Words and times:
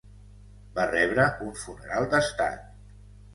Va 0.79 0.85
rebre 0.91 1.25
un 1.49 1.53
funeral 1.65 2.09
d'estat. 2.15 2.67